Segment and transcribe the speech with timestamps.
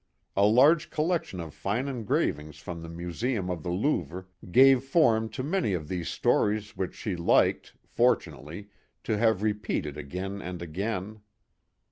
[0.35, 5.43] A large collection of fine engravings from the Museum of the Louvre gave form to
[5.43, 8.71] many of these stories which she liked fortunately
[9.03, 11.21] to have repeated again and again.